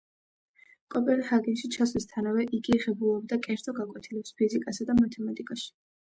კოპენჰაგენში 0.95 1.69
ჩასვლისთანავე 1.75 2.47
იგი 2.59 2.79
ღებულობდა 2.87 3.39
კერძო 3.45 3.75
გაკვეთილებს 3.83 4.35
ფიზიკასა 4.43 4.91
და 4.91 4.99
მათემატიკაში. 5.05 5.71